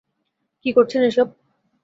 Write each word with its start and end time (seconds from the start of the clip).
কী 0.65 0.69
করছেন 0.73 1.01
এসব? 1.03 1.27